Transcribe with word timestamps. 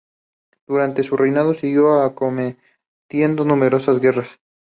Durante 0.65 1.03
su 1.03 1.15
reinado 1.15 1.53
siguió 1.53 2.01
acometiendo 2.01 3.45
numerosas 3.45 3.99
guerras. 3.99 4.39